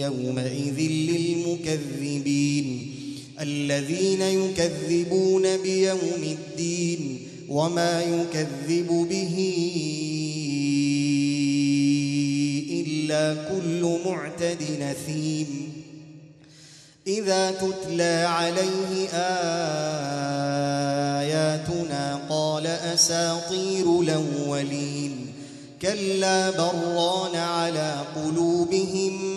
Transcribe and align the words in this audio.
يومئذ 0.00 0.80
للمكذبين 1.10 2.66
الذين 3.40 4.22
يكذبون 4.22 5.56
بيوم 5.56 6.22
الدين 6.22 7.20
وما 7.48 8.02
يكذب 8.02 9.06
به 9.10 9.36
إلا 12.70 13.34
كل 13.50 13.98
معتد 14.06 14.62
نثيم. 14.80 15.72
إذا 17.06 17.50
تتلى 17.50 18.26
عليه 18.28 19.08
آياتنا 21.22 22.26
قال 22.28 22.66
أساطير 22.66 24.00
الأولين 24.00 25.26
كلا 25.82 26.50
بران 26.50 27.36
على 27.36 28.04
قلوبهم 28.16 29.36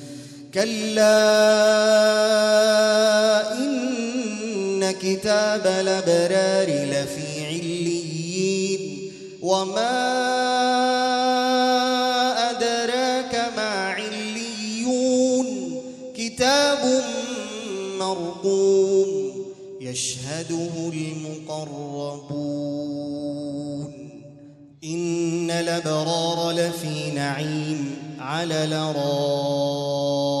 كلا 0.53 1.17
إن 3.57 4.91
كتاب 4.91 5.67
الأبرار 5.67 6.67
لفي 6.67 7.45
عليين 7.45 9.11
وما 9.41 10.01
أدراك 12.49 13.35
ما 13.57 13.89
عليون 13.89 15.47
كتاب 16.15 17.03
مرقوم 17.99 19.31
يشهده 19.81 20.91
المقربون 20.93 22.61
إن 24.83 25.51
الأبرار 25.51 26.51
لفي 26.51 27.11
نعيم 27.15 27.95
على 28.19 28.63
الأرائك 28.63 30.40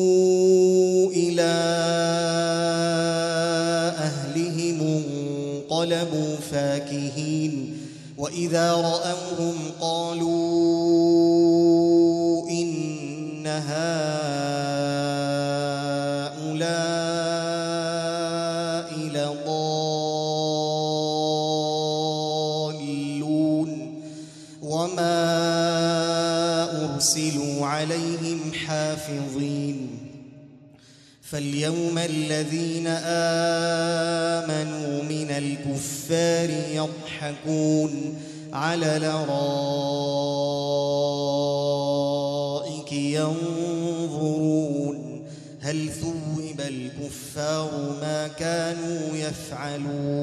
انقلبوا 4.81 6.35
فاكهين 6.51 7.77
وإذا 8.17 8.73
رأوهم 8.73 9.55
قالوا 9.81 10.31
إن 12.49 13.47
هؤلاء 13.47 14.11
لضالون 22.31 24.01
وما 24.61 25.21
أرسلوا 26.85 27.65
عليهم 27.65 28.39
حافظين 28.65 29.89
فاليوم 31.31 31.97
الذين 31.97 32.87
آمنوا 34.47 35.03
من 35.03 35.31
الكفار 35.31 36.49
يضحكون 36.73 38.15
على 38.53 38.97
الأرائك 38.97 39.31
ينظرون 42.93 44.51
هل 45.61 45.89
ثوب 45.89 46.61
الكفار 46.61 47.97
ما 48.01 48.27
كانوا 48.27 49.17
يفعلون 49.17 50.20